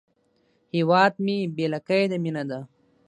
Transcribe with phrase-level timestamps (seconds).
[0.75, 2.59] هیواد مې بې له قیده مینه ده